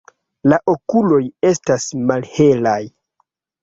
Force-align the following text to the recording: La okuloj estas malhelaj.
La 0.53 0.57
okuloj 0.73 1.21
estas 1.53 1.89
malhelaj. 2.09 2.79